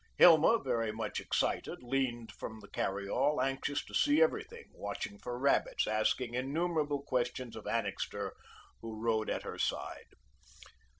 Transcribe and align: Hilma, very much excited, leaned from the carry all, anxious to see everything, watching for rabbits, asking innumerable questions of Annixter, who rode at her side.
Hilma, 0.17 0.57
very 0.57 0.91
much 0.91 1.19
excited, 1.19 1.83
leaned 1.83 2.31
from 2.31 2.59
the 2.59 2.67
carry 2.67 3.07
all, 3.07 3.39
anxious 3.39 3.85
to 3.85 3.93
see 3.93 4.19
everything, 4.19 4.65
watching 4.73 5.19
for 5.19 5.37
rabbits, 5.37 5.85
asking 5.85 6.33
innumerable 6.33 7.03
questions 7.03 7.55
of 7.55 7.67
Annixter, 7.67 8.33
who 8.81 8.99
rode 8.99 9.29
at 9.29 9.43
her 9.43 9.59
side. 9.59 10.07